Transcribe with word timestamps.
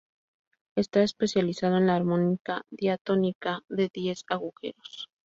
Está 0.75 1.03
especializado 1.03 1.77
en 1.77 1.85
la 1.85 1.95
armónica 1.95 2.63
diatónica 2.71 3.59
de 3.69 3.91
diez 3.93 4.23
agujeros. 4.29 5.11